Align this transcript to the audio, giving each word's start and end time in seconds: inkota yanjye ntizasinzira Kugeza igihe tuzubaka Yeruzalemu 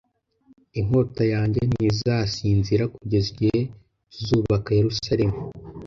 inkota 0.79 1.23
yanjye 1.33 1.61
ntizasinzira 1.69 2.83
Kugeza 2.95 3.27
igihe 3.33 3.59
tuzubaka 4.13 4.69
Yeruzalemu 4.79 5.37